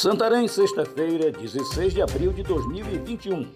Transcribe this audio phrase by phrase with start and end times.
[0.00, 3.50] Santarém, sexta-feira, 16 de abril de 2021.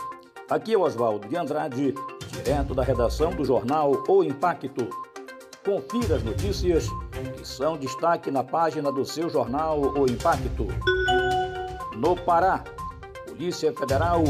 [0.51, 1.95] Aqui é o Oswaldo de Andrade,
[2.33, 4.89] direto da redação do jornal O Impacto.
[5.65, 6.89] Confira as notícias
[7.37, 10.67] que são destaque na página do seu jornal O Impacto.
[11.97, 12.65] No Pará,
[13.29, 14.25] Polícia Federal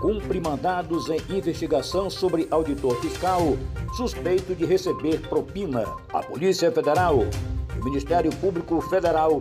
[0.00, 3.56] cumpre mandados em investigação sobre auditor fiscal
[3.96, 5.84] suspeito de receber propina.
[6.12, 7.20] A Polícia Federal
[7.76, 9.40] e o Ministério Público Federal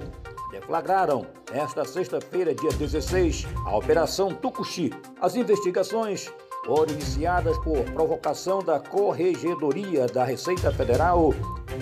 [0.51, 4.91] deflagraram esta sexta-feira, dia 16, a Operação Tucuxi.
[5.19, 6.31] As investigações
[6.65, 11.33] foram iniciadas por provocação da Corregedoria da Receita Federal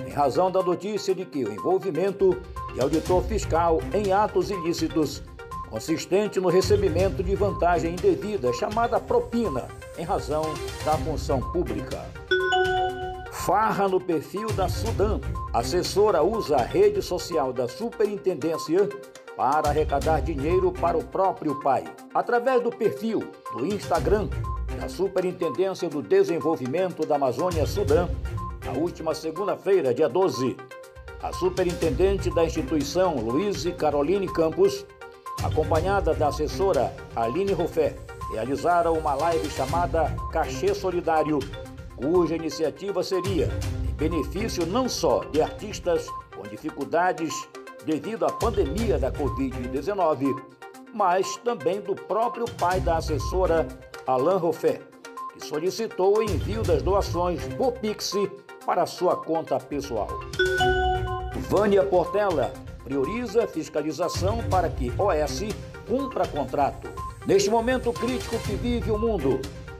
[0.07, 2.39] em razão da notícia de que o envolvimento
[2.73, 5.23] de auditor fiscal em atos ilícitos
[5.69, 9.67] consistente no recebimento de vantagem indevida chamada propina
[9.97, 10.43] em razão
[10.83, 12.03] da função pública.
[13.49, 15.19] Farra no perfil da Sudam.
[15.51, 18.87] Assessora usa a rede social da superintendência
[19.35, 21.83] para arrecadar dinheiro para o próprio pai.
[22.13, 24.29] Através do perfil do Instagram
[24.79, 28.07] da Superintendência do Desenvolvimento da Amazônia Sudã,
[28.63, 30.55] na última segunda-feira, dia 12,
[31.23, 34.85] a superintendente da instituição, Luiz Caroline Campos,
[35.43, 37.95] acompanhada da assessora Aline Ruffé,
[38.31, 41.39] realizaram uma live chamada Cachê Solidário
[42.01, 43.49] cuja iniciativa seria
[43.87, 47.33] em benefício não só de artistas com dificuldades
[47.85, 50.41] devido à pandemia da Covid-19,
[50.93, 53.67] mas também do próprio pai da assessora,
[54.07, 54.81] Alain Roffé,
[55.33, 58.13] que solicitou o envio das doações por Pix
[58.65, 60.07] para sua conta pessoal.
[61.49, 62.53] Vânia Portela
[62.83, 65.41] prioriza fiscalização para que OS
[65.87, 66.89] cumpra contrato.
[67.27, 69.39] Neste momento crítico que vive o mundo,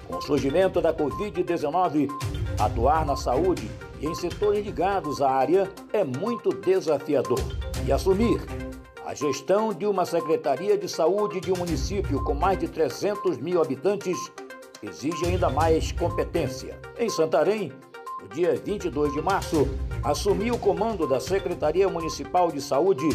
[0.10, 2.10] com o surgimento da Covid-19,
[2.60, 3.70] atuar na saúde
[4.02, 7.40] e em setores ligados à área é muito desafiador.
[7.86, 8.42] E assumir
[9.06, 13.61] a gestão de uma Secretaria de Saúde de um município com mais de 300 mil
[13.61, 14.17] habitantes
[14.82, 16.80] exige ainda mais competência.
[16.98, 17.72] Em Santarém,
[18.22, 19.67] no dia 22 de março,
[20.04, 23.08] assumiu o comando da Secretaria Municipal de Saúde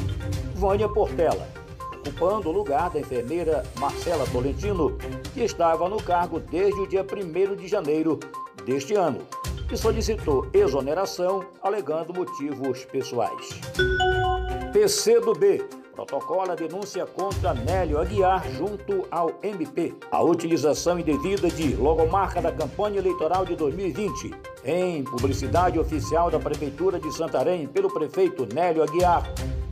[0.54, 1.64] Vânia Portela
[2.04, 4.96] ocupando o lugar da enfermeira Marcela Tolentino,
[5.34, 8.18] que estava no cargo desde o dia 1 de janeiro
[8.64, 9.20] deste ano,
[9.70, 13.48] e solicitou exoneração alegando motivos pessoais.
[14.72, 19.94] PCdoB protocola denúncia contra Nélio Aguiar junto ao MP.
[20.10, 24.34] A utilização indevida de logomarca da campanha eleitoral de 2020
[24.64, 29.22] em publicidade oficial da Prefeitura de Santarém pelo prefeito Nélio Aguiar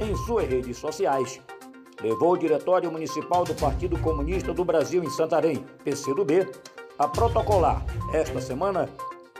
[0.00, 1.40] em suas redes sociais
[2.02, 6.48] levou o Diretório Municipal do Partido Comunista do Brasil em Santarém, PCdoB,
[6.98, 8.88] a protocolar, esta semana,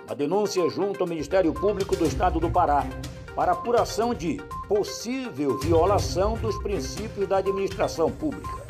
[0.07, 2.87] uma denúncia junto ao Ministério Público do Estado do Pará
[3.35, 8.63] para apuração de possível violação dos princípios da administração pública.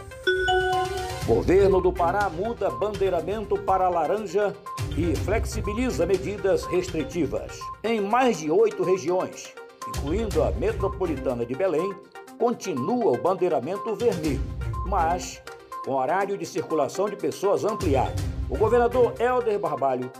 [1.26, 4.54] Governo do Pará muda bandeiramento para laranja
[4.96, 7.58] e flexibiliza medidas restritivas.
[7.82, 9.54] Em mais de oito regiões,
[9.88, 11.94] incluindo a metropolitana de Belém,
[12.42, 14.42] continua o bandeiramento vermelho,
[14.88, 15.40] mas
[15.84, 18.20] com horário de circulação de pessoas ampliado.
[18.50, 20.10] O governador Helder Barbalho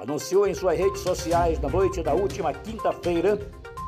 [0.00, 3.38] anunciou em suas redes sociais na noite da última quinta-feira,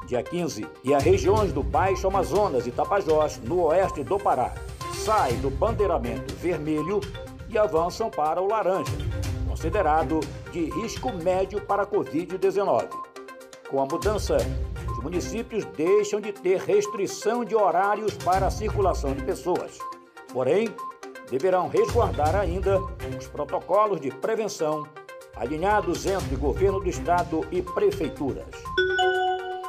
[0.07, 4.55] dia 15, e as regiões do Baixo Amazonas e Tapajós, no oeste do Pará,
[5.05, 7.01] saem do bandeiramento vermelho
[7.49, 8.93] e avançam para o laranja,
[9.49, 10.21] considerado
[10.53, 12.89] de risco médio para a Covid-19.
[13.69, 14.37] Com a mudança
[15.05, 19.79] municípios deixam de ter restrição de horários para a circulação de pessoas.
[20.33, 20.75] Porém,
[21.31, 22.81] deverão resguardar ainda
[23.19, 24.89] os protocolos de prevenção
[25.37, 28.47] alinhados entre governo do estado e prefeituras.